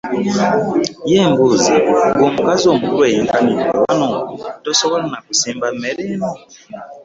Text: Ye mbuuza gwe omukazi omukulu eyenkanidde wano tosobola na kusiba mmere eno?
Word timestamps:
Ye 1.11 1.19
mbuuza 1.29 1.73
gwe 1.83 1.93
omukazi 2.29 2.65
omukulu 2.73 3.01
eyenkanidde 3.09 3.67
wano 3.83 4.07
tosobola 4.63 5.05
na 5.11 5.19
kusiba 5.25 5.67
mmere 5.75 6.03
eno? 6.13 6.31